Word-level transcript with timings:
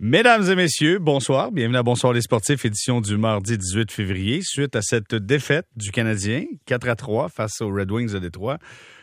Mesdames 0.00 0.50
et 0.50 0.56
messieurs, 0.56 0.98
bonsoir. 0.98 1.52
Bienvenue 1.52 1.76
à 1.76 1.84
Bonsoir 1.84 2.12
les 2.12 2.20
sportifs, 2.20 2.64
édition 2.64 3.00
du 3.00 3.16
mardi 3.16 3.56
18 3.56 3.92
février. 3.92 4.40
Suite 4.42 4.74
à 4.74 4.82
cette 4.82 5.14
défaite 5.14 5.66
du 5.76 5.92
Canadien, 5.92 6.46
4 6.66 6.88
à 6.88 6.96
3 6.96 7.28
face 7.28 7.60
aux 7.60 7.72
Red 7.72 7.92
Wings 7.92 8.12
de 8.12 8.18
Détroit. 8.18 8.58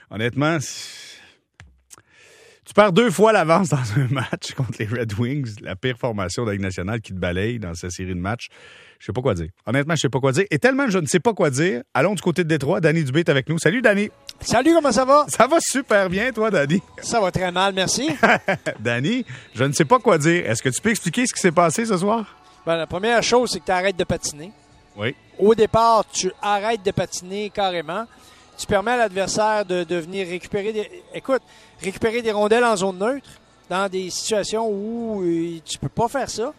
Honnêtement, 0.10 0.58
tu 2.66 2.74
perds 2.74 2.92
deux 2.92 3.10
fois 3.10 3.32
l'avance 3.32 3.70
dans 3.70 3.78
un 3.96 4.08
match 4.10 4.54
contre 4.58 4.74
les 4.80 4.86
Red 4.86 5.18
Wings, 5.18 5.62
la 5.62 5.78
pire 5.78 5.98
formation 5.98 6.44
de 6.44 6.52
Ligue 6.52 6.60
nationale 6.60 7.00
qui 7.00 7.14
te 7.14 7.18
balaye 7.18 7.58
dans 7.58 7.74
sa 7.74 7.90
série 7.90 8.14
de 8.14 8.20
matchs. 8.20 8.50
Je 9.00 9.06
sais 9.06 9.14
pas 9.14 9.22
quoi 9.22 9.34
dire. 9.34 9.48
Honnêtement, 9.66 9.96
je 9.96 10.02
sais 10.02 10.10
pas 10.10 10.20
quoi 10.20 10.34
dire. 10.34 10.46
Et 10.52 10.60
tellement 10.60 10.90
je 10.90 11.00
ne 11.00 11.06
sais 11.06 11.22
pas 11.22 11.34
quoi 11.34 11.50
dire, 11.50 11.84
allons 11.94 12.16
du 12.16 12.22
côté 12.22 12.44
de 12.44 12.50
Détroit. 12.50 12.82
Danny 12.82 13.06
Dubé 13.06 13.22
est 13.22 13.30
avec 13.30 13.48
nous. 13.48 13.58
Salut, 13.60 13.82
Danny. 13.82 14.10
Salut, 14.42 14.74
comment 14.74 14.92
ça 14.92 15.06
va? 15.06 15.26
Ça 15.28 15.46
va 15.46 15.58
super 15.60 16.10
bien, 16.10 16.32
toi, 16.32 16.50
Danny. 16.50 16.82
Ça 17.02 17.22
va 17.22 17.32
très 17.32 17.52
mal, 17.52 17.74
merci. 17.74 18.10
Danny, 18.80 19.24
je 19.54 19.64
ne 19.64 19.72
sais 19.72 19.86
pas 19.86 20.00
quoi 20.00 20.18
dire. 20.18 20.50
Est-ce 20.50 20.64
que 20.64 20.70
tu 20.70 20.82
peux 20.82 20.90
expliquer 20.90 21.28
ce 21.28 21.34
qui 21.34 21.40
s'est 21.40 21.52
passé 21.52 21.86
ce 21.86 21.98
soir? 21.98 22.26
Ben, 22.66 22.76
la 22.76 22.88
première 22.88 23.22
chose, 23.22 23.52
c'est 23.52 23.60
que 23.60 23.66
tu 23.66 23.72
arrêtes 23.72 23.98
de 23.98 24.04
patiner. 24.04 24.52
Oui. 24.98 25.16
Au 25.38 25.54
départ, 25.54 26.06
tu 26.12 26.32
arrêtes 26.42 26.84
de 26.84 26.92
patiner 26.92 27.50
carrément. 27.52 28.06
Tu 28.58 28.66
permets 28.66 28.92
à 28.92 28.98
l'adversaire 28.98 29.64
de, 29.66 29.84
de 29.84 29.96
venir 29.98 30.28
récupérer 30.28 30.74
des. 30.74 31.04
Écoute, 31.14 31.42
récupérer 31.82 32.22
des 32.22 32.32
rondelles 32.32 32.66
en 32.66 32.76
zone 32.76 32.98
neutre 32.98 33.30
dans 33.70 33.88
des 33.90 34.10
situations 34.10 34.68
où 34.68 35.22
euh, 35.24 35.60
tu 35.64 35.78
peux 35.78 35.90
pas 35.90 36.08
faire 36.08 36.30
ça. 36.30 36.52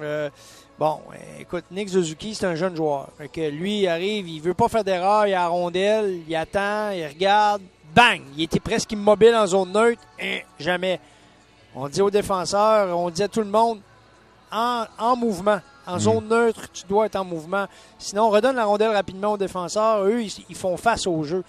Euh, 0.00 0.28
bon, 0.78 1.00
écoute, 1.38 1.64
Nick 1.70 1.88
Suzuki, 1.88 2.34
c'est 2.34 2.46
un 2.46 2.54
jeune 2.54 2.76
joueur. 2.76 3.08
Fait 3.18 3.28
que 3.28 3.48
lui, 3.48 3.80
il 3.80 3.88
arrive, 3.88 4.28
il 4.28 4.40
veut 4.40 4.54
pas 4.54 4.68
faire 4.68 4.84
d'erreur, 4.84 5.26
il 5.26 5.34
a 5.34 5.40
la 5.40 5.48
rondelle, 5.48 6.20
il 6.26 6.36
attend, 6.36 6.90
il 6.90 7.06
regarde, 7.06 7.62
bang! 7.94 8.20
Il 8.36 8.44
était 8.44 8.60
presque 8.60 8.92
immobile 8.92 9.34
en 9.34 9.46
zone 9.46 9.72
neutre. 9.72 10.02
Hein, 10.20 10.38
jamais. 10.58 11.00
On 11.74 11.88
dit 11.88 12.00
aux 12.00 12.10
défenseurs, 12.10 12.96
on 12.98 13.10
dit 13.10 13.22
à 13.22 13.28
tout 13.28 13.40
le 13.40 13.46
monde, 13.46 13.80
en, 14.50 14.84
en 14.98 15.16
mouvement. 15.16 15.60
En 15.86 15.98
zone 15.98 16.28
neutre, 16.28 16.70
tu 16.72 16.84
dois 16.86 17.06
être 17.06 17.16
en 17.16 17.24
mouvement. 17.24 17.66
Sinon, 17.98 18.24
on 18.24 18.30
redonne 18.30 18.56
la 18.56 18.64
rondelle 18.66 18.90
rapidement 18.90 19.32
aux 19.32 19.38
défenseurs. 19.38 20.04
Eux, 20.04 20.22
ils, 20.22 20.44
ils 20.48 20.56
font 20.56 20.76
face 20.76 21.06
au 21.06 21.22
jeu. 21.24 21.42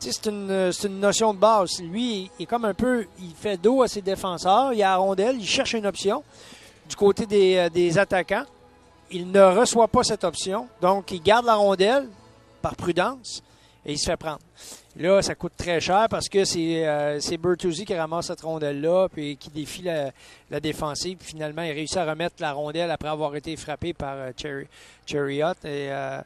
Tu 0.00 0.06
sais, 0.06 0.12
c'est 0.12 0.30
une, 0.30 0.72
c'est 0.72 0.86
une 0.86 1.00
notion 1.00 1.34
de 1.34 1.38
base. 1.38 1.80
Lui, 1.82 2.30
il 2.38 2.42
est 2.42 2.46
comme 2.46 2.64
un 2.64 2.72
peu, 2.72 3.06
il 3.18 3.34
fait 3.34 3.56
dos 3.56 3.82
à 3.82 3.88
ses 3.88 4.00
défenseurs. 4.00 4.72
Il 4.72 4.82
a 4.82 4.90
la 4.90 4.96
rondelle, 4.96 5.36
il 5.38 5.46
cherche 5.46 5.74
une 5.74 5.86
option. 5.86 6.22
Du 6.88 6.96
côté 6.96 7.26
des, 7.26 7.56
euh, 7.56 7.68
des 7.68 7.98
attaquants, 7.98 8.44
il 9.10 9.30
ne 9.30 9.40
reçoit 9.42 9.88
pas 9.88 10.02
cette 10.04 10.24
option. 10.24 10.68
Donc, 10.80 11.10
il 11.12 11.22
garde 11.22 11.46
la 11.46 11.54
rondelle 11.54 12.08
par 12.62 12.74
prudence 12.76 13.42
et 13.86 13.92
il 13.92 13.98
se 13.98 14.10
fait 14.10 14.16
prendre. 14.16 14.40
Là, 14.96 15.22
ça 15.22 15.34
coûte 15.36 15.52
très 15.56 15.80
cher 15.80 16.08
parce 16.10 16.28
que 16.28 16.44
c'est 16.44 16.84
euh, 16.86 17.20
c'est 17.20 17.36
Bertuzzi 17.36 17.84
qui 17.84 17.94
ramasse 17.94 18.26
cette 18.26 18.40
rondelle-là 18.40 19.08
puis 19.08 19.36
qui 19.36 19.48
défie 19.50 19.82
la, 19.82 20.10
la 20.50 20.58
défensive. 20.58 21.16
Puis 21.18 21.28
finalement, 21.28 21.62
il 21.62 21.70
réussit 21.72 21.96
à 21.98 22.04
remettre 22.04 22.34
la 22.40 22.52
rondelle 22.52 22.90
après 22.90 23.08
avoir 23.08 23.36
été 23.36 23.54
frappé 23.56 23.92
par 23.92 24.14
euh, 24.16 24.30
Cherry, 24.36 24.66
Chariot 25.06 25.52
et 25.64 25.88
euh, 25.92 26.20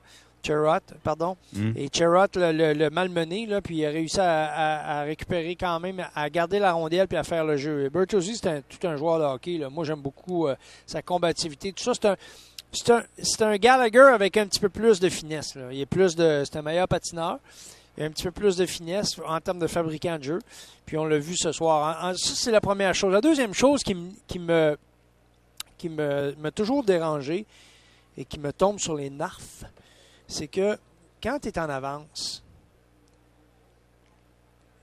pardon. 1.05 1.37
Et 1.77 1.89
Cherrot 1.93 2.27
le, 2.35 2.89
malmené, 2.89 3.47
là, 3.47 3.61
puis 3.61 3.77
il 3.79 3.87
a 3.87 3.91
réussi 3.91 4.19
à, 4.19 4.47
à- 4.47 5.01
à 5.01 5.03
récupérer 5.03 5.55
quand 5.55 5.79
même, 5.79 6.05
à 6.15 6.29
garder 6.31 6.59
la 6.59 6.73
rondelle 6.73 7.07
puis 7.07 7.17
à 7.19 7.23
faire 7.25 7.45
le 7.45 7.57
jeu. 7.57 7.85
Et 7.85 7.91
Bertuzzi, 7.91 8.37
c'est 8.37 8.65
tout 8.69 8.85
un 8.89 8.97
joueur 8.97 9.19
de 9.21 9.25
hockey. 9.25 9.59
Là. 9.59 9.69
Moi, 9.71 9.85
j'aime 9.85 10.01
beaucoup 10.01 10.49
euh, 10.49 10.57
sa 10.87 11.01
combativité. 11.03 11.73
Tout 11.73 11.85
ça, 11.85 11.93
c'est 11.95 12.09
un, 12.09 12.17
c'est 12.73 12.91
un, 12.91 13.05
un 13.53 13.57
Gallagher 13.59 14.11
avec 14.15 14.37
un 14.37 14.47
petit 14.47 14.61
peu 14.61 14.69
plus 14.69 14.99
de 15.01 15.09
finesse. 15.09 15.55
Là. 15.55 15.73
Il 15.73 15.81
est 15.81 15.87
plus 15.87 16.17
de, 16.17 16.43
c'est 16.45 16.57
un 16.57 16.63
meilleur 16.63 16.89
patineur. 16.89 17.39
Il 17.97 18.03
a 18.03 18.07
un 18.07 18.11
petit 18.11 18.23
peu 18.25 18.31
plus 18.31 18.57
de 18.57 18.65
finesse 18.65 19.19
en 19.27 19.41
termes 19.41 19.59
de 19.59 19.67
fabricant 19.67 20.17
de 20.19 20.23
jeu. 20.25 20.39
Puis 20.87 20.97
on 20.97 21.05
l'a 21.05 21.19
vu 21.19 21.37
ce 21.37 21.53
soir. 21.53 22.17
Ça, 22.17 22.35
c'est 22.35 22.51
la 22.51 22.61
première 22.63 22.95
chose. 22.95 23.13
La 23.13 23.21
deuxième 23.21 23.53
chose 23.53 23.83
qui, 23.83 23.95
me- 23.95 24.13
qui 24.27 24.39
me 24.39 24.79
qui 25.77 25.89
me 25.89 26.35
m'a 26.39 26.51
toujours 26.53 26.85
dérangé 26.85 27.45
et 28.17 28.25
qui 28.25 28.39
me 28.39 28.53
tombe 28.53 28.79
sur 28.79 28.95
les 28.95 29.11
narfs, 29.11 29.65
c'est 30.29 30.47
que 30.49 30.79
quand 31.23 31.41
tu 31.41 31.49
es 31.49 31.59
en 31.59 31.69
avance, 31.69 32.43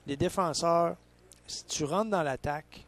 les 0.06 0.16
défenseurs, 0.16 0.96
si 1.46 1.64
tu 1.64 1.84
rentres 1.84 2.10
dans 2.10 2.22
l'attaque, 2.22 2.84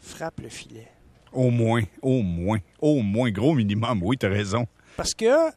frappe 0.00 0.40
le 0.40 0.48
filet. 0.48 0.90
Au 1.34 1.50
moins, 1.50 1.82
au 2.00 2.22
moins, 2.22 2.58
au 2.80 3.02
moins, 3.02 3.30
gros 3.30 3.54
minimum. 3.54 4.00
Oui, 4.02 4.16
t'as 4.16 4.28
raison. 4.28 4.66
Parce 4.96 5.12
que 5.14 5.50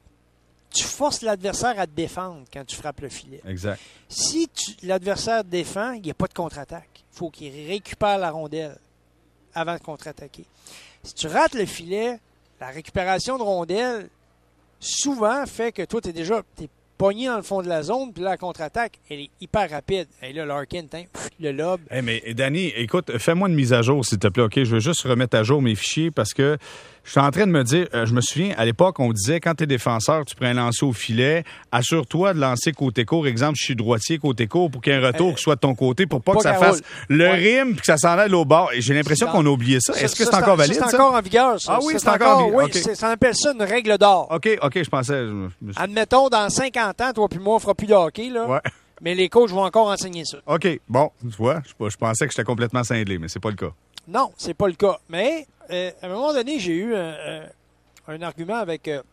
tu 0.74 0.84
forces 0.84 1.22
l'adversaire 1.22 1.80
à 1.80 1.86
te 1.88 1.92
défendre 1.92 2.44
quand 2.52 2.66
tu 2.66 2.76
frappes 2.76 3.02
le 3.02 3.10
filet. 3.10 3.42
Exact. 3.48 3.80
Si 4.10 4.50
tu- 4.50 4.86
l'adversaire 4.86 5.44
défend, 5.44 5.92
il 5.94 6.02
n'y 6.02 6.12
a 6.12 6.14
pas 6.16 6.28
de 6.28 6.34
contre-attaque. 6.34 7.04
Il 7.14 7.18
faut 7.18 7.30
qu'il 7.30 7.52
récupère 7.68 8.18
la 8.18 8.32
rondelle 8.32 8.78
avant 9.54 9.76
de 9.76 9.80
contre-attaquer. 9.80 10.46
Si 11.04 11.14
tu 11.14 11.28
rates 11.28 11.54
le 11.56 11.66
filet, 11.66 12.20
la 12.60 12.68
récupération 12.68 13.38
de 13.38 13.44
rondelle 13.44 14.10
souvent 14.80 15.46
fait 15.46 15.72
que 15.72 15.84
toi, 15.84 16.02
tu 16.02 16.10
es 16.10 16.14
déjà 16.14 16.42
pogné 16.98 17.28
dans 17.28 17.38
le 17.38 17.44
fond 17.44 17.62
de 17.62 17.68
la 17.70 17.84
zone, 17.84 18.12
puis 18.14 18.24
là, 18.24 18.32
la 18.32 18.38
contre-attaque, 18.38 19.00
elle 19.10 19.20
est 19.22 19.30
hyper 19.42 19.70
rapide. 19.70 20.08
Et 20.24 20.34
là, 20.34 20.46
Larkin, 20.46 20.84
pff, 20.90 21.30
le 21.40 21.52
lobe. 21.52 21.82
Eh 21.92 22.02
mais 22.02 22.22
Danny, 22.34 22.74
écoute, 22.76 23.18
fais-moi 23.18 23.50
une 23.50 23.56
mise 23.56 23.74
à 23.74 23.82
jour, 23.82 24.04
s'il 24.06 24.20
te 24.20 24.28
plaît, 24.28 24.44
OK? 24.44 24.54
Je 24.56 24.64
veux 24.76 24.80
juste 24.80 25.02
remettre 25.04 25.38
à 25.38 25.44
jour 25.44 25.62
mes 25.62 25.76
fichiers 25.76 26.12
parce 26.12 26.34
que 26.34 26.58
je 27.04 27.12
suis 27.12 27.20
en 27.22 27.32
train 27.32 27.48
de 27.48 27.52
me 27.52 27.64
dire, 27.64 27.88
euh, 27.94 28.06
je 28.06 28.14
me 28.14 28.20
souviens, 28.20 28.54
à 28.58 28.66
l'époque, 28.66 29.00
on 29.00 29.14
disait, 29.14 29.40
quand 29.40 29.56
tu 29.56 29.64
es 29.64 29.68
défenseur, 29.68 30.26
tu 30.26 30.36
prends 30.36 30.48
un 30.48 30.54
lancer 30.56 30.86
au 30.86 30.92
filet, 30.92 31.46
assure-toi 31.72 32.34
de 32.34 32.40
lancer 32.40 32.74
côté 32.74 33.06
court. 33.06 33.28
Exemple, 33.28 33.54
je 33.58 33.64
suis 33.64 33.76
droitier 33.78 34.18
côté 34.18 34.48
court 34.48 34.70
pour 34.70 34.82
qu'il 34.82 34.92
y 34.92 34.96
ait 34.96 35.00
un 35.02 35.08
retour 35.08 35.36
qui 35.36 35.42
soit 35.42 35.56
de 35.56 35.62
ton 35.62 35.74
côté 35.76 36.06
pour 36.06 36.22
pas, 36.22 36.34
pas 36.34 36.38
que 36.40 36.44
ça 36.44 36.56
fasse 36.56 36.82
roule. 37.08 37.18
le 37.18 37.24
Ouais. 37.28 37.34
rime 37.62 37.72
puis 37.74 37.80
que 37.82 37.86
ça 37.86 37.98
s'en 37.98 38.18
aille 38.18 38.34
au 38.34 38.44
bord. 38.44 38.72
Et 38.74 38.82
j'ai 38.82 38.94
l'impression 38.94 39.28
qu'on 39.28 39.46
a 39.46 39.50
oublié 39.50 39.80
ça. 39.80 39.94
Est-ce 39.94 40.16
que 40.18 40.26
c'est 40.26 40.36
encore 40.36 40.58
valide, 40.58 40.74
C'est 40.76 40.96
encore 40.96 41.14
en 41.14 41.22
vigueur, 41.22 41.62
ça. 41.62 41.76
Ah 41.76 41.80
oui, 41.84 41.94
c'est 41.98 42.10
encore 42.10 42.40
en 42.40 42.46
vigueur. 42.48 42.58
Oui, 42.58 42.66
OK. 42.66 42.74
c'est- 42.74 42.96
ça 42.96 43.08
appelle 43.10 43.36
ça 43.36 43.54
une 43.54 43.64
règle 43.64 43.98
d'or. 43.98 44.28
OK, 44.32 44.50
OK, 44.62 44.84
je 44.84 44.90
pensais... 44.90 45.14
je 45.28 45.74
Admettons, 45.78 46.28
dans 46.30 46.50
50 46.50 46.87
ans, 46.90 47.14
toi 47.14 47.28
puis 47.30 47.40
moi, 47.40 47.56
on 47.56 47.60
fera 47.60 47.76
plus 47.76 47.88
de 47.88 47.94
hockey, 47.94 48.30
là. 48.30 48.48
Ouais. 48.48 48.62
Mais 49.02 49.14
les 49.14 49.30
coachs 49.30 49.52
vont 49.52 49.64
encore 49.64 49.88
enseigner 49.88 50.26
ça. 50.26 50.40
OK, 50.48 50.68
bon, 50.88 51.12
tu 51.22 51.28
vois, 51.38 51.62
je, 51.66 51.90
je 51.90 51.98
pensais 51.98 52.26
que 52.26 52.32
j'étais 52.32 52.44
complètement 52.44 52.84
cinglé, 52.84 53.18
mais 53.20 53.28
c'est 53.28 53.40
pas 53.40 53.52
le 53.52 53.56
cas. 53.56 53.72
Non, 54.08 54.32
c'est 54.38 54.54
pas 54.56 54.68
le 54.68 54.74
cas. 54.74 55.00
Mais 55.10 55.46
euh, 55.70 55.92
à 56.02 56.06
un 56.06 56.10
moment 56.10 56.34
donné, 56.34 56.60
j'ai 56.60 56.74
eu 56.74 56.96
un, 56.96 56.98
euh, 56.98 57.48
un 58.08 58.22
argument 58.22 58.56
avec. 58.56 58.88
euh, 58.88 59.04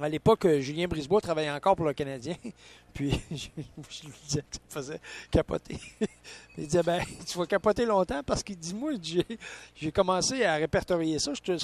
à 0.00 0.08
l'époque, 0.08 0.48
Julien 0.58 0.88
Brisebois 0.88 1.20
travaillait 1.20 1.50
encore 1.52 1.76
pour 1.76 1.86
le 1.86 1.92
Canadien. 1.92 2.34
Puis 2.94 3.10
je, 3.30 3.46
je 3.90 4.02
lui 4.06 4.12
disais 4.26 4.40
que 4.40 4.56
ça 4.56 4.60
me 4.66 4.82
faisait 4.82 5.00
capoter. 5.30 5.78
il 6.58 6.66
disait 6.66 6.82
ben, 6.82 7.00
tu 7.26 7.38
vas 7.38 7.46
capoter 7.46 7.86
longtemps 7.86 8.22
parce 8.24 8.42
qu'il 8.42 8.56
dit 8.56 8.74
moi, 8.74 8.92
j'ai, 9.00 9.92
commencé 9.92 10.44
à 10.44 10.54
répertorier 10.56 11.20
ça. 11.20 11.32
Je 11.34 11.56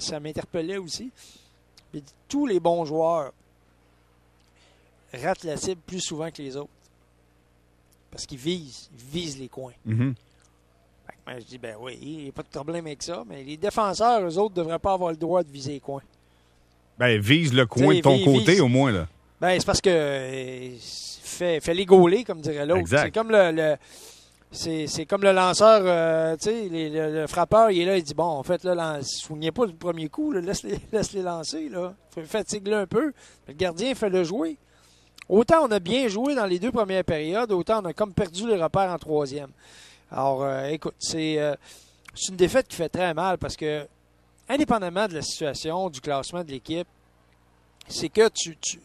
ça 0.00 0.20
m'interpellait 0.20 0.76
aussi. 0.76 1.10
Il 1.94 2.02
dit 2.02 2.12
tous 2.28 2.46
les 2.46 2.60
bons 2.60 2.84
joueurs 2.84 3.32
ratent 5.14 5.44
la 5.44 5.56
cible 5.56 5.80
plus 5.86 6.00
souvent 6.00 6.30
que 6.30 6.42
les 6.42 6.56
autres. 6.56 6.70
Parce 8.10 8.26
qu'ils 8.26 8.38
visent, 8.38 8.88
ils 8.92 9.04
visent 9.20 9.38
les 9.38 9.48
coins. 9.48 9.72
Ben, 11.26 11.38
je 11.40 11.44
dis, 11.44 11.58
ben 11.58 11.76
oui, 11.78 11.98
il 12.00 12.16
n'y 12.24 12.28
a 12.28 12.32
pas 12.32 12.42
de 12.42 12.48
problème 12.48 12.86
avec 12.86 13.02
ça, 13.02 13.22
mais 13.28 13.42
les 13.44 13.58
défenseurs, 13.58 14.22
eux 14.26 14.38
autres, 14.38 14.54
ne 14.56 14.62
devraient 14.62 14.78
pas 14.78 14.94
avoir 14.94 15.10
le 15.10 15.16
droit 15.18 15.42
de 15.42 15.50
viser 15.50 15.72
les 15.72 15.80
coins. 15.80 16.00
Ben, 16.98 17.20
vise 17.20 17.52
le 17.52 17.66
coin 17.66 17.94
de 17.96 18.00
ton 18.00 18.16
vise- 18.16 18.24
côté, 18.24 18.52
vise. 18.52 18.60
au 18.62 18.68
moins, 18.68 18.90
là. 18.90 19.06
Ben, 19.40 19.58
c'est 19.60 19.66
parce 19.66 19.80
que 19.82 19.90
euh, 19.90 20.70
fait, 20.80 21.60
fait 21.60 21.74
les 21.74 21.84
gauler, 21.84 22.24
comme 22.24 22.40
dirait 22.40 22.64
l'autre. 22.66 22.80
C'est 23.04 23.10
comme 23.10 23.30
le, 23.30 23.52
le- 23.52 23.76
c'est, 24.50 25.04
comme 25.06 25.22
le 25.22 25.32
lanceur, 25.32 25.82
euh, 25.84 26.34
tu 26.38 26.44
sais, 26.44 26.68
les- 26.70 26.88
le, 26.88 27.12
le 27.20 27.26
frappeur, 27.26 27.70
il 27.70 27.82
est 27.82 27.84
là, 27.84 27.96
il 27.98 28.02
dit, 28.02 28.14
bon, 28.14 28.24
en 28.24 28.42
fait, 28.42 28.64
là, 28.64 28.74
lance, 28.74 29.18
soignez 29.18 29.52
pas 29.52 29.66
le 29.66 29.74
premier 29.74 30.08
coup, 30.08 30.32
là, 30.32 30.40
laisse-les, 30.40 30.78
laisse-les 30.92 31.22
lancer, 31.22 31.68
là. 31.68 31.94
Fatigue-le 32.24 32.74
un 32.74 32.86
peu. 32.86 33.12
Le 33.46 33.52
gardien 33.52 33.94
fait 33.94 34.08
le 34.08 34.24
jouer. 34.24 34.56
Autant 35.28 35.66
on 35.66 35.70
a 35.70 35.78
bien 35.78 36.08
joué 36.08 36.34
dans 36.34 36.46
les 36.46 36.58
deux 36.58 36.72
premières 36.72 37.04
périodes, 37.04 37.52
autant 37.52 37.82
on 37.82 37.86
a 37.86 37.92
comme 37.92 38.12
perdu 38.12 38.46
les 38.46 38.60
repères 38.60 38.90
en 38.90 38.98
troisième. 38.98 39.50
Alors, 40.10 40.42
euh, 40.42 40.68
écoute, 40.68 40.94
c'est, 40.98 41.38
euh, 41.38 41.54
c'est 42.14 42.30
une 42.30 42.36
défaite 42.36 42.66
qui 42.66 42.76
fait 42.76 42.88
très 42.88 43.12
mal 43.12 43.36
parce 43.36 43.56
que, 43.56 43.86
indépendamment 44.48 45.06
de 45.06 45.14
la 45.14 45.22
situation, 45.22 45.90
du 45.90 46.00
classement 46.00 46.42
de 46.42 46.50
l'équipe, 46.50 46.86
c'est 47.88 48.08
que 48.08 48.28
tu, 48.28 48.56
tu, 48.56 48.80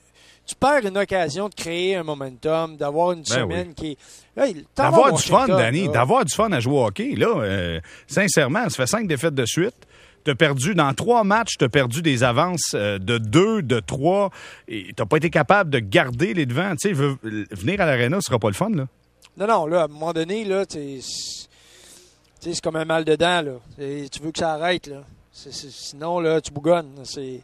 tu 0.45 0.56
perds 0.56 0.86
une 0.86 0.98
occasion 0.98 1.48
de 1.48 1.56
créer 1.56 1.95
un 1.95 2.04
momentum, 2.04 2.75
d'avoir 2.75 3.13
une 3.13 3.25
semaine 3.25 3.74
qui 3.74 3.98
est. 4.36 4.66
D'avoir 4.75 5.13
du 5.13 5.22
fun, 5.22 5.48
Danny, 5.48 5.88
d'avoir 5.88 6.25
du 6.25 6.34
fun 6.34 6.51
à 6.51 6.60
jouer 6.60 6.74
au 6.74 6.86
hockey, 6.86 7.16
là, 7.16 7.28
euh, 7.38 7.80
sincèrement, 8.07 8.63
ça 8.63 8.75
fait 8.75 8.88
cinq 8.88 9.07
défaites 9.07 9.36
de 9.36 9.45
suite. 9.45 9.75
T'as 10.24 10.36
perdu 10.36 10.74
dans 10.74 10.94
trois 10.94 11.24
matchs, 11.24 11.58
t'as 11.60 11.68
perdu 11.68 12.02
des 12.02 12.24
avances 12.24 12.72
euh, 12.75 12.98
de 12.98 13.18
deux, 13.18 13.62
de 13.62 13.80
trois, 13.81 14.30
et 14.68 14.94
t'as 14.96 15.06
pas 15.06 15.18
été 15.18 15.30
capable 15.30 15.70
de 15.70 15.80
garder 15.80 16.34
les 16.34 16.46
devants. 16.46 16.72
Tu 16.78 16.90
sais, 16.90 16.94
ve- 16.94 17.18
venir 17.52 17.81
à 17.81 17.86
l'aréna, 17.86 18.18
ce 18.22 18.28
sera 18.28 18.40
pas 18.40 18.48
le 18.48 18.54
fun, 18.54 18.70
là. 18.70 18.88
Non, 19.36 19.48
non, 19.48 19.66
là, 19.68 19.81
à 19.81 19.86
un 19.86 19.88
moment 19.88 20.14
donné, 20.14 20.46
là, 20.46 20.64
c'est 20.70 22.62
comme 22.62 22.75
un 22.75 22.86
mal 22.86 23.04
de 23.04 23.16
dents, 23.16 23.42
là. 23.42 23.54
Et 23.80 24.08
tu 24.10 24.22
veux 24.22 24.31
que 24.31 24.40
ça 24.40 24.54
arrête, 24.54 24.88
là. 24.88 25.04
Sinon, 25.34 26.20
là, 26.20 26.40
tu 26.40 26.52
bougonnes. 26.52 26.92
C'est... 27.04 27.42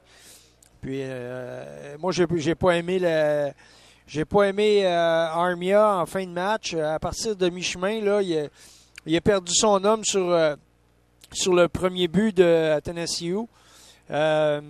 Puis, 0.81 0.99
euh, 1.01 1.97
moi, 1.99 2.11
j'ai, 2.11 2.25
j'ai 2.37 2.55
pas 2.55 2.77
aimé 2.77 2.99
le... 2.99 3.49
J'ai 4.07 4.25
pas 4.25 4.43
aimé 4.43 4.85
euh, 4.85 5.25
Armia 5.27 5.97
en 5.97 6.05
fin 6.05 6.23
de 6.23 6.31
match. 6.31 6.73
À 6.75 6.97
partir 6.99 7.35
de 7.35 7.49
mi-chemin, 7.49 7.99
là, 8.01 8.21
il 8.21 8.37
a, 8.37 8.47
il 9.05 9.15
a 9.15 9.21
perdu 9.21 9.51
son 9.53 9.83
homme 9.83 10.03
sur, 10.03 10.29
euh, 10.29 10.55
sur 11.33 11.53
le 11.53 11.67
premier 11.67 12.07
but 12.07 12.35
de 12.35 12.79
Tennessee. 12.81 13.33
Euh, 14.11 14.61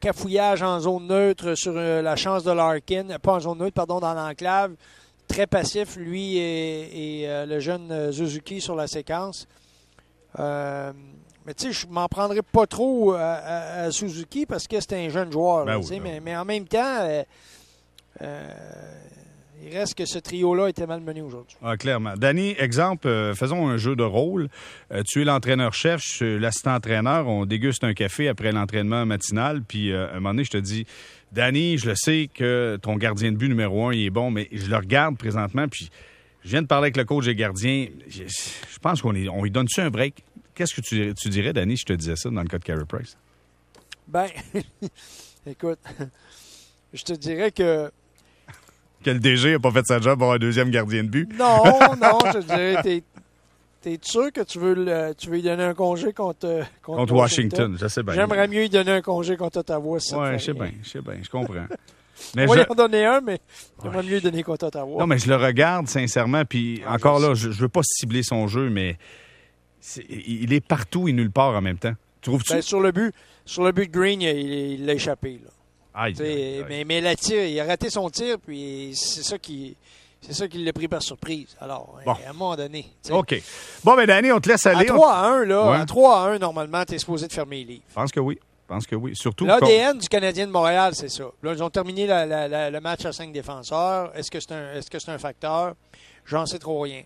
cafouillage 0.00 0.62
en 0.62 0.80
zone 0.80 1.06
neutre 1.06 1.54
sur 1.54 1.74
euh, 1.76 2.02
la 2.02 2.16
chance 2.16 2.42
de 2.42 2.50
Larkin, 2.50 3.18
pas 3.20 3.34
en 3.34 3.40
zone 3.40 3.58
neutre, 3.58 3.74
pardon, 3.74 4.00
dans 4.00 4.14
l'enclave. 4.14 4.74
Très 5.28 5.46
passif, 5.46 5.96
lui 5.96 6.38
et, 6.38 7.24
euh, 7.28 7.46
le 7.46 7.60
jeune 7.60 8.12
Suzuki 8.12 8.60
sur 8.60 8.76
la 8.76 8.86
séquence. 8.86 9.46
mais 10.38 11.54
tu 11.56 11.66
sais, 11.66 11.72
je 11.72 11.86
m'en 11.88 12.06
prendrais 12.06 12.42
pas 12.42 12.66
trop 12.66 13.12
à, 13.12 13.90
Suzuki 13.90 14.46
parce 14.46 14.66
que 14.66 14.80
c'est 14.80 14.94
un 14.94 15.08
jeune 15.08 15.32
joueur. 15.32 15.64
Ben 15.64 15.80
ben 15.80 16.02
mais, 16.02 16.20
mais, 16.20 16.36
en 16.36 16.44
même 16.44 16.66
temps, 16.66 17.24
il 19.62 19.76
reste 19.76 19.94
que 19.94 20.04
ce 20.04 20.18
trio-là 20.18 20.68
était 20.68 20.86
malmené 20.86 21.22
aujourd'hui. 21.22 21.56
Ah, 21.62 21.76
clairement. 21.76 22.14
Danny, 22.16 22.54
exemple, 22.58 23.08
euh, 23.08 23.34
faisons 23.34 23.68
un 23.68 23.76
jeu 23.76 23.96
de 23.96 24.02
rôle. 24.02 24.48
Euh, 24.92 25.02
tu 25.06 25.22
es 25.22 25.24
l'entraîneur-chef, 25.24 26.02
je 26.02 26.08
suis 26.08 26.38
l'assistant-entraîneur. 26.38 27.26
On 27.28 27.46
déguste 27.46 27.82
un 27.84 27.94
café 27.94 28.28
après 28.28 28.52
l'entraînement 28.52 29.06
matinal. 29.06 29.62
Puis, 29.62 29.92
euh, 29.92 30.08
à 30.08 30.12
un 30.12 30.14
moment 30.14 30.30
donné, 30.30 30.44
je 30.44 30.50
te 30.50 30.58
dis, 30.58 30.86
Danny, 31.32 31.78
je 31.78 31.88
le 31.88 31.94
sais 31.96 32.28
que 32.32 32.78
ton 32.82 32.96
gardien 32.96 33.32
de 33.32 33.36
but 33.36 33.48
numéro 33.48 33.88
un, 33.88 33.94
il 33.94 34.06
est 34.06 34.10
bon, 34.10 34.30
mais 34.30 34.48
je 34.52 34.68
le 34.68 34.76
regarde 34.76 35.16
présentement. 35.16 35.66
Puis, 35.68 35.90
je 36.44 36.50
viens 36.50 36.62
de 36.62 36.68
parler 36.68 36.86
avec 36.86 36.96
le 36.96 37.04
coach 37.04 37.24
des 37.24 37.34
gardiens. 37.34 37.86
Je, 38.08 38.22
pense 38.80 39.02
qu'on 39.02 39.14
on 39.14 39.42
lui 39.42 39.50
donne-tu 39.50 39.80
un 39.80 39.90
break? 39.90 40.22
Qu'est-ce 40.54 40.74
que 40.74 40.80
tu, 40.80 41.12
tu 41.14 41.28
dirais, 41.28 41.52
Danny, 41.52 41.76
si 41.76 41.82
je 41.82 41.86
te 41.86 41.92
disais 41.92 42.16
ça 42.16 42.30
dans 42.30 42.42
le 42.42 42.48
cas 42.48 42.58
de 42.58 42.64
Carey 42.64 42.84
Price? 42.86 43.16
Ben, 44.06 44.28
écoute, 45.46 45.80
je 46.94 47.02
te 47.02 47.12
dirais 47.14 47.50
que 47.50 47.90
que 49.06 49.10
le 49.10 49.20
DG 49.20 49.52
n'a 49.52 49.58
pas 49.60 49.70
fait 49.70 49.86
sa 49.86 50.00
job 50.00 50.18
pour 50.18 50.32
un 50.32 50.38
deuxième 50.38 50.70
gardien 50.70 51.04
de 51.04 51.08
but. 51.08 51.28
Non, 51.38 51.62
non, 52.02 52.18
je 52.34 52.40
dirais, 52.40 52.82
t'es, 52.82 53.04
t'es 53.80 53.98
sûr 54.02 54.32
que 54.32 54.40
tu 54.40 54.58
veux, 54.58 55.14
tu 55.16 55.28
veux 55.28 55.36
lui 55.36 55.42
donner 55.42 55.62
un 55.62 55.74
congé 55.74 56.12
contre, 56.12 56.64
contre, 56.82 57.14
Washington? 57.14 57.76
Je 57.80 57.86
sais 57.86 58.02
bien. 58.02 58.14
J'aimerais 58.14 58.48
mieux 58.48 58.62
lui 58.62 58.68
donner 58.68 58.90
un 58.90 59.02
congé 59.02 59.36
contre 59.36 59.60
Ottawa. 59.60 59.98
Oui, 59.98 60.00
je 60.00 60.38
sais 60.44 60.52
bien, 60.52 60.72
je 60.82 60.88
sais 60.88 61.00
bien, 61.00 61.14
je 61.22 61.30
comprends. 61.30 61.54
Mais 62.34 62.44
On 62.44 62.54
va 62.54 62.56
lui 62.56 62.64
en 62.68 62.74
donner 62.74 63.04
un, 63.04 63.20
mais 63.20 63.38
j'aimerais 63.82 64.02
mieux 64.02 64.14
lui 64.14 64.20
donner 64.22 64.42
contre 64.42 64.68
Ottawa. 64.68 65.00
Non, 65.00 65.06
mais 65.06 65.18
je 65.18 65.28
le 65.28 65.36
regarde 65.36 65.86
sincèrement, 65.86 66.46
puis 66.46 66.82
encore 66.88 67.20
là, 67.20 67.34
je, 67.34 67.48
ne 67.48 67.52
veux 67.52 67.68
pas 67.68 67.82
cibler 67.84 68.22
son 68.22 68.48
jeu, 68.48 68.70
mais 68.70 68.96
il 70.08 70.50
est 70.54 70.66
partout 70.66 71.08
et 71.08 71.12
nulle 71.12 71.30
part 71.30 71.54
en 71.54 71.60
même 71.60 71.76
temps. 71.76 71.92
Trouves-tu? 72.22 72.54
Ben, 72.54 72.62
sur 72.62 72.80
le 72.80 72.90
but, 72.90 73.14
sur 73.44 73.64
le 73.64 73.72
but 73.72 73.86
de 73.86 73.92
Green, 73.92 74.22
il 74.22 74.86
l'a 74.86 74.94
échappé. 74.94 75.38
Là. 75.44 75.50
Mais, 76.68 76.84
mais 76.84 77.00
la 77.00 77.14
il 77.14 77.60
a 77.60 77.64
raté 77.64 77.90
son 77.90 78.10
tir, 78.10 78.38
puis 78.38 78.92
c'est 78.94 79.22
ça 79.22 79.38
qui. 79.38 79.76
C'est 80.20 80.32
ça 80.32 80.48
qui 80.48 80.58
l'a 80.64 80.72
pris 80.72 80.88
par 80.88 81.02
surprise. 81.02 81.56
Alors, 81.60 82.00
à 82.04 82.30
un 82.30 82.32
moment 82.32 82.56
donné. 82.56 82.86
OK. 83.10 83.40
Bon, 83.84 83.94
mais 83.94 84.06
Danny, 84.06 84.32
on 84.32 84.40
te 84.40 84.48
laisse 84.48 84.66
aller. 84.66 84.90
À 84.90 84.94
3 84.94 85.12
à 85.12 85.26
1, 85.28 85.44
là, 85.44 85.72
à 85.80 85.86
3 85.86 86.18
à 86.18 86.28
1, 86.30 86.38
normalement, 86.38 86.84
tu 86.84 86.94
es 86.94 86.98
supposé 86.98 87.28
de 87.28 87.32
fermer 87.32 87.58
les 87.58 87.64
livres. 87.64 87.84
Je 87.88 87.94
pense 87.94 88.10
que 88.10 88.18
oui. 88.18 88.38
Je 88.62 88.74
pense 88.74 88.86
que 88.86 88.96
oui. 88.96 89.14
Surtout. 89.14 89.46
L'ADN 89.46 89.98
du 89.98 90.08
Canadien 90.08 90.46
de 90.48 90.52
Montréal, 90.52 90.94
c'est 90.96 91.10
ça. 91.10 91.24
Là, 91.42 91.52
ils 91.52 91.62
ont 91.62 91.70
terminé 91.70 92.06
le 92.08 92.78
match 92.80 93.04
à 93.04 93.12
5 93.12 93.32
défenseurs. 93.32 94.10
Est-ce 94.16 94.30
que 94.30 94.40
c'est 94.40 94.52
un, 94.52 94.72
est 94.72 94.92
-ce 94.92 95.10
un 95.10 95.18
facteur? 95.18 95.74
J'en 96.24 96.44
sais 96.46 96.58
trop 96.58 96.80
rien. 96.80 97.02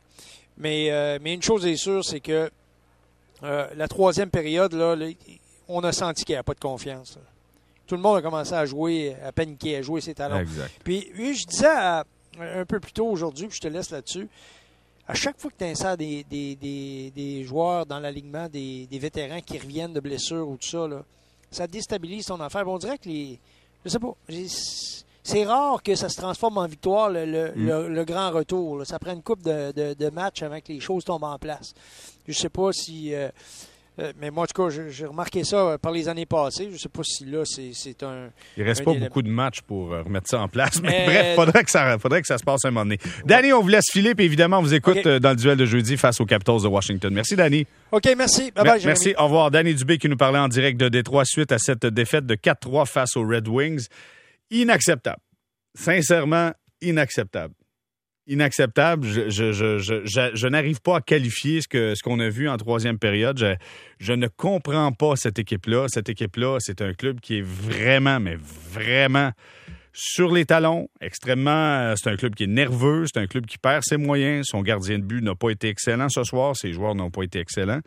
Mais, 0.57 0.91
euh, 0.91 1.19
mais 1.21 1.35
une 1.35 1.43
chose 1.43 1.67
est 1.67 1.77
sûre, 1.77 2.03
c'est 2.03 2.21
que 2.21 2.51
euh, 3.43 3.67
la 3.77 3.89
troisième 3.89 4.31
période, 4.31 4.73
là, 4.73 4.97
on 5.69 5.81
a 5.85 5.93
senti 5.93 6.25
qu'il 6.25 6.35
n'y 6.35 6.37
avait 6.37 6.45
pas 6.45 6.55
de 6.55 6.61
confiance. 6.61 7.19
Tout 7.91 7.97
le 7.97 8.03
monde 8.03 8.19
a 8.19 8.23
commencé 8.23 8.53
à 8.53 8.65
jouer, 8.67 9.17
à 9.27 9.33
paniquer, 9.33 9.79
à 9.79 9.83
jouer 9.83 10.01
ses 10.01 10.15
talents. 10.15 10.39
Exact. 10.39 10.71
Puis, 10.85 11.09
je 11.13 11.45
disais 11.45 11.67
un 11.67 12.65
peu 12.65 12.79
plus 12.79 12.93
tôt 12.93 13.09
aujourd'hui, 13.09 13.49
puis 13.49 13.57
je 13.57 13.61
te 13.61 13.67
laisse 13.67 13.91
là-dessus. 13.91 14.29
À 15.09 15.15
chaque 15.15 15.41
fois 15.41 15.51
que 15.51 15.57
tu 15.59 15.65
insères 15.65 15.97
des, 15.97 16.23
des, 16.23 17.11
des, 17.13 17.43
joueurs 17.43 17.87
dans 17.87 17.99
l'alignement, 17.99 18.49
des, 18.49 18.87
vétérans 18.93 19.41
qui 19.41 19.59
reviennent 19.59 19.93
de 19.93 19.99
blessures 19.99 20.49
ou 20.49 20.57
tout 20.57 20.69
ça, 20.69 20.87
là, 20.87 21.03
ça 21.51 21.67
déstabilise 21.67 22.27
ton 22.27 22.39
affaire. 22.39 22.69
on 22.69 22.79
dirait 22.79 22.97
que 22.97 23.09
les. 23.09 23.41
Je 23.85 23.91
sais 23.91 23.99
pas. 23.99 24.15
C'est 25.25 25.45
rare 25.45 25.83
que 25.83 25.97
ça 25.97 26.09
se 26.09 26.17
transforme 26.17 26.59
en 26.59 26.67
victoire, 26.69 27.11
le, 27.11 27.51
mm. 27.57 28.05
grand 28.05 28.31
retour. 28.31 28.87
Ça 28.87 29.01
prend 29.01 29.15
une 29.15 29.23
coupe 29.25 29.43
de, 29.43 29.73
de, 29.95 30.11
matchs 30.11 30.45
avant 30.45 30.61
que 30.61 30.73
les 30.73 30.79
choses 30.79 31.05
tombent 31.05 31.25
en 31.25 31.41
place. 31.41 31.75
Je 32.29 32.35
sais 32.35 32.51
pas 32.51 32.73
si. 32.73 33.13
Euh, 33.17 33.31
mais 34.19 34.31
moi, 34.31 34.45
en 34.45 34.47
tout 34.47 34.63
cas, 34.63 34.85
j'ai 34.91 35.07
remarqué 35.07 35.45
ça 35.45 35.57
euh, 35.57 35.79
par 35.79 35.93
les 35.93 36.09
années 36.09 36.27
passées. 36.27 36.67
Je 36.69 36.75
ne 36.75 36.79
sais 36.79 36.89
pas 36.89 37.03
si 37.05 37.25
là, 37.25 37.45
c'est 37.45 38.03
un. 38.03 38.31
Il 38.57 38.63
reste 38.63 38.85
pas 38.85 38.95
beaucoup 38.95 39.23
de 39.23 39.29
matchs 39.29 39.61
pour 39.61 39.93
euh, 39.93 40.03
remettre 40.03 40.29
ça 40.29 40.41
en 40.41 40.49
place. 40.49 40.81
Mais, 40.83 41.05
bref, 41.07 41.27
il 41.31 41.35
faudrait, 41.35 41.65
que 41.65 41.71
ça, 41.71 41.99
faudrait 41.99 42.21
que 42.21 42.27
ça 42.27 42.39
se 42.39 42.45
passe 42.45 42.65
un 42.65 42.71
moment 42.71 42.85
donné. 42.85 42.99
Danny, 43.25 43.53
on 43.53 43.61
vous 43.61 43.69
laisse 43.69 43.91
filer. 43.91 44.15
Puis 44.15 44.25
évidemment, 44.25 44.59
on 44.59 44.63
vous 44.63 44.75
écoute 44.75 45.07
dans 45.07 45.31
le 45.31 45.37
duel 45.37 45.57
de 45.57 45.67
jeudi 45.67 45.97
face 45.97 46.21
aux 46.21 46.27
Capitals 46.27 46.63
de 46.63 46.69
Washington. 46.69 47.13
Merci, 47.13 47.37
Danny. 47.37 47.67
OK, 47.93 48.09
merci. 48.17 48.51
Bye 48.53 48.65
bye, 48.65 48.83
merci. 48.85 49.15
Au 49.19 49.25
revoir. 49.25 49.51
Danny 49.51 49.75
Dubé 49.75 49.99
qui 49.99 50.09
nous 50.09 50.17
parlait 50.17 50.39
en 50.39 50.49
direct 50.49 50.79
de 50.79 50.89
Détroit 50.89 51.25
suite 51.25 51.53
à 51.53 51.59
cette 51.59 51.87
défaite 51.87 52.27
de 52.27 52.35
4-3 52.35 52.87
face 52.87 53.17
aux 53.17 53.27
Red 53.27 53.49
Wings. 53.49 53.87
Inacceptable. 54.51 55.21
Sincèrement, 55.75 56.53
inacceptable 56.81 57.55
inacceptable. 58.31 59.07
Je, 59.07 60.47
n'arrive 60.49 60.81
pas 60.81 60.97
à 60.97 61.01
qualifier 61.01 61.61
ce 61.61 62.03
qu'on 62.03 62.21
a 62.21 62.29
vu 62.29 62.49
en 62.49 62.57
troisième 62.57 62.99
période. 62.99 63.59
Je, 63.99 64.13
ne 64.13 64.29
comprends 64.29 64.93
pas 64.93 65.17
cette 65.17 65.39
équipe-là. 65.39 65.87
Cette 65.89 66.09
équipe-là, 66.09 66.57
c'est 66.61 66.81
un 66.81 66.95
club 66.95 67.21
qui 67.21 67.39
est 67.39 67.45
vraiment, 67.45 68.21
mais 68.21 68.37
vraiment 68.73 69.33
sur 69.93 70.33
les 70.33 70.47
talons, 70.47 70.89
extrêmement. 71.01 71.95
C'est 71.97 72.11
un 72.11 72.17
club 72.17 72.35
qui 72.35 72.45
est 72.45 72.49
nerveux, 72.49 73.05
c'est 73.13 73.21
un 73.21 73.27
club 73.27 73.47
qui 73.47 73.59
perd 73.59 73.83
ses 73.85 73.97
moyens. 73.97 74.47
Son 74.49 74.63
gardien 74.63 74.99
de 74.99 75.05
but 75.05 75.23
n'a 75.23 75.35
pas 75.35 75.51
été 75.51 75.69
excellent 75.69 76.09
ce 76.09 76.23
soir. 76.23 76.57
Ses 76.57 76.73
joueurs 76.73 76.95
n'ont 76.95 77.11
pas 77.11 77.23
été 77.23 77.41
excellents. 77.41 77.81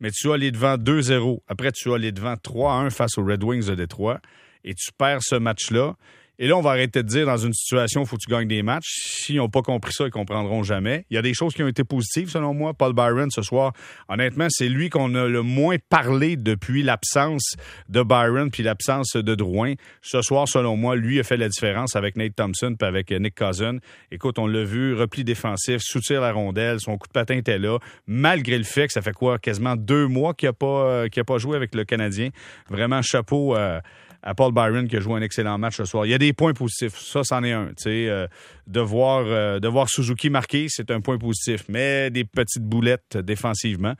Mais 0.00 0.10
tu 0.10 0.30
as 0.30 0.34
allé 0.34 0.50
devant 0.50 0.76
2-0. 0.76 1.40
Après, 1.48 1.72
tu 1.72 1.90
as 1.90 1.94
allé 1.94 2.12
devant 2.12 2.34
3-1 2.34 2.90
face 2.90 3.16
aux 3.16 3.24
Red 3.24 3.42
Wings 3.42 3.66
de 3.66 3.74
Détroit. 3.74 4.20
Et 4.62 4.74
tu 4.74 4.90
perds 4.92 5.22
ce 5.22 5.36
match-là. 5.36 5.94
Et 6.38 6.48
là, 6.48 6.56
on 6.56 6.60
va 6.60 6.70
arrêter 6.70 7.02
de 7.02 7.08
dire 7.08 7.24
dans 7.24 7.38
une 7.38 7.54
situation 7.54 8.02
où 8.02 8.04
faut 8.04 8.16
que 8.16 8.22
tu 8.22 8.30
gagnes 8.30 8.46
des 8.48 8.62
matchs. 8.62 8.88
S'ils 8.88 9.36
n'ont 9.36 9.48
pas 9.48 9.62
compris 9.62 9.94
ça, 9.94 10.04
ils 10.04 10.10
comprendront 10.10 10.62
jamais. 10.62 11.06
Il 11.10 11.14
y 11.14 11.18
a 11.18 11.22
des 11.22 11.32
choses 11.32 11.54
qui 11.54 11.62
ont 11.62 11.68
été 11.68 11.82
positives, 11.82 12.28
selon 12.28 12.52
moi. 12.52 12.74
Paul 12.74 12.92
Byron, 12.92 13.30
ce 13.30 13.40
soir, 13.40 13.72
honnêtement, 14.08 14.48
c'est 14.50 14.68
lui 14.68 14.90
qu'on 14.90 15.14
a 15.14 15.26
le 15.26 15.40
moins 15.40 15.76
parlé 15.88 16.36
depuis 16.36 16.82
l'absence 16.82 17.54
de 17.88 18.02
Byron 18.02 18.50
puis 18.50 18.62
l'absence 18.62 19.16
de 19.16 19.34
Drouin. 19.34 19.74
Ce 20.02 20.20
soir, 20.20 20.46
selon 20.46 20.76
moi, 20.76 20.94
lui 20.94 21.18
a 21.18 21.22
fait 21.22 21.38
la 21.38 21.48
différence 21.48 21.96
avec 21.96 22.16
Nate 22.16 22.36
Thompson 22.36 22.74
puis 22.78 22.86
avec 22.86 23.10
Nick 23.10 23.34
Cousin. 23.34 23.78
Écoute, 24.10 24.38
on 24.38 24.46
l'a 24.46 24.64
vu, 24.64 24.94
repli 24.94 25.24
défensif, 25.24 25.80
soutire 25.80 26.20
la 26.20 26.32
rondelle, 26.32 26.80
son 26.80 26.98
coup 26.98 27.08
de 27.08 27.12
patin 27.12 27.36
était 27.36 27.58
là, 27.58 27.78
malgré 28.06 28.58
le 28.58 28.64
fait 28.64 28.88
que 28.88 28.92
ça 28.92 29.00
fait 29.00 29.14
quoi, 29.14 29.38
quasiment 29.38 29.74
deux 29.74 30.06
mois 30.06 30.34
qu'il 30.34 30.50
n'a 30.50 30.52
pas, 30.52 30.66
euh, 30.66 31.08
a 31.16 31.24
pas 31.24 31.38
joué 31.38 31.56
avec 31.56 31.74
le 31.74 31.84
Canadien. 31.84 32.28
Vraiment, 32.68 33.00
chapeau. 33.00 33.56
Euh, 33.56 33.80
à 34.22 34.34
Paul 34.34 34.52
Byron 34.52 34.88
qui 34.88 34.96
a 34.96 35.00
joué 35.00 35.14
un 35.14 35.22
excellent 35.22 35.58
match 35.58 35.76
ce 35.76 35.84
soir. 35.84 36.06
Il 36.06 36.10
y 36.10 36.14
a 36.14 36.18
des 36.18 36.32
points 36.32 36.52
positifs. 36.52 36.96
Ça, 36.96 37.22
c'en 37.24 37.42
est 37.44 37.52
un. 37.52 37.70
Euh, 37.86 38.26
de, 38.66 38.80
voir, 38.80 39.24
euh, 39.26 39.60
de 39.60 39.68
voir 39.68 39.88
Suzuki 39.88 40.30
marquer, 40.30 40.66
c'est 40.68 40.90
un 40.90 41.00
point 41.00 41.18
positif. 41.18 41.64
Mais 41.68 42.10
des 42.10 42.24
petites 42.24 42.64
boulettes 42.64 43.16
défensivement. 43.16 43.94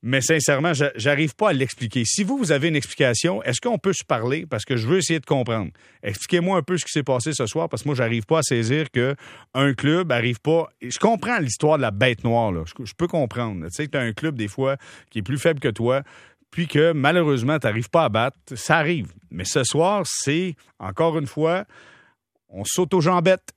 Mais 0.00 0.20
sincèrement, 0.20 0.72
j'arrive 0.94 1.34
pas 1.34 1.50
à 1.50 1.52
l'expliquer. 1.52 2.04
Si 2.04 2.22
vous, 2.22 2.38
vous 2.38 2.52
avez 2.52 2.68
une 2.68 2.76
explication, 2.76 3.42
est-ce 3.42 3.60
qu'on 3.60 3.78
peut 3.78 3.92
se 3.92 4.04
parler? 4.04 4.46
Parce 4.46 4.64
que 4.64 4.76
je 4.76 4.86
veux 4.86 4.98
essayer 4.98 5.18
de 5.18 5.26
comprendre. 5.26 5.72
Expliquez-moi 6.04 6.56
un 6.56 6.62
peu 6.62 6.78
ce 6.78 6.84
qui 6.84 6.92
s'est 6.92 7.02
passé 7.02 7.32
ce 7.32 7.46
soir, 7.46 7.68
parce 7.68 7.82
que 7.82 7.88
moi, 7.88 7.96
j'arrive 7.96 8.24
pas 8.24 8.38
à 8.38 8.42
saisir 8.42 8.92
que 8.92 9.16
un 9.54 9.74
club 9.74 10.12
arrive 10.12 10.40
pas. 10.40 10.68
Je 10.80 10.98
comprends 10.98 11.38
l'histoire 11.40 11.78
de 11.78 11.82
la 11.82 11.90
bête 11.90 12.22
noire. 12.22 12.52
Je, 12.64 12.94
peux 12.96 13.08
comprendre. 13.08 13.66
Tu 13.66 13.72
sais, 13.72 13.88
tu 13.88 13.98
as 13.98 14.00
un 14.00 14.12
club, 14.12 14.36
des 14.36 14.46
fois, 14.46 14.76
qui 15.10 15.18
est 15.18 15.22
plus 15.22 15.38
faible 15.38 15.58
que 15.58 15.68
toi 15.68 16.02
puis 16.50 16.66
que 16.66 16.92
malheureusement, 16.92 17.58
tu 17.58 17.66
n'arrives 17.66 17.90
pas 17.90 18.04
à 18.04 18.08
battre, 18.08 18.36
ça 18.54 18.76
arrive. 18.76 19.12
Mais 19.30 19.44
ce 19.44 19.64
soir, 19.64 20.02
c'est, 20.06 20.56
encore 20.78 21.18
une 21.18 21.26
fois, 21.26 21.64
on 22.48 22.64
s'auto-jambette. 22.64 23.52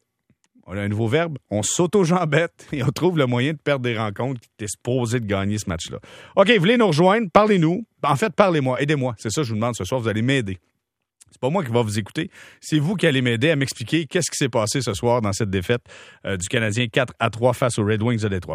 On 0.67 0.77
a 0.77 0.81
un 0.81 0.87
nouveau 0.87 1.07
verbe, 1.07 1.37
on 1.49 1.63
s'auto-jambette 1.63 2.67
et 2.71 2.83
on 2.83 2.89
trouve 2.89 3.17
le 3.17 3.25
moyen 3.25 3.53
de 3.53 3.57
perdre 3.57 3.83
des 3.83 3.97
rencontres 3.97 4.39
qui 4.41 4.49
étaient 4.57 4.69
supposé 4.69 5.19
de 5.19 5.25
gagner 5.25 5.57
ce 5.57 5.67
match-là. 5.67 5.99
OK, 6.35 6.51
voulez 6.57 6.77
nous 6.77 6.87
rejoindre, 6.87 7.27
parlez-nous. 7.31 7.85
En 8.03 8.15
fait, 8.15 8.33
parlez-moi, 8.33 8.81
aidez-moi. 8.81 9.15
C'est 9.17 9.31
ça 9.31 9.41
que 9.41 9.47
je 9.47 9.49
vous 9.49 9.55
demande 9.55 9.75
ce 9.75 9.83
soir, 9.83 9.99
vous 9.99 10.07
allez 10.07 10.21
m'aider. 10.21 10.59
C'est 11.31 11.39
pas 11.39 11.49
moi 11.49 11.63
qui 11.63 11.71
va 11.71 11.81
vous 11.81 11.97
écouter, 11.97 12.29
c'est 12.59 12.77
vous 12.77 12.95
qui 12.95 13.07
allez 13.07 13.21
m'aider 13.21 13.51
à 13.51 13.55
m'expliquer 13.55 14.05
qu'est-ce 14.05 14.29
qui 14.29 14.37
s'est 14.37 14.49
passé 14.49 14.81
ce 14.81 14.93
soir 14.93 15.21
dans 15.21 15.31
cette 15.31 15.49
défaite 15.49 15.81
euh, 16.25 16.35
du 16.35 16.47
Canadien 16.49 16.87
4 16.87 17.13
à 17.19 17.29
3 17.29 17.53
face 17.53 17.79
aux 17.79 17.85
Red 17.85 18.03
Wings 18.03 18.21
de 18.21 18.27
Détroit. 18.27 18.49